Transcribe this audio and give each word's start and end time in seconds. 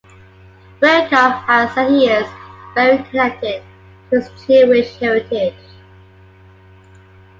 Bierko 0.81 1.29
has 1.45 1.75
said 1.75 1.91
he 1.91 2.07
is 2.09 2.27
"very 2.73 3.03
connected" 3.03 3.61
to 4.09 4.19
his 4.19 4.31
Jewish 4.47 4.97
heritage. 4.97 5.53